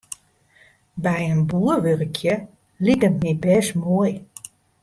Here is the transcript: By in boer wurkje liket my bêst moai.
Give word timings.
By 1.03 1.17
in 1.31 1.39
boer 1.51 1.77
wurkje 1.85 2.35
liket 2.85 3.13
my 3.21 3.31
bêst 3.43 3.71
moai. 3.81 4.13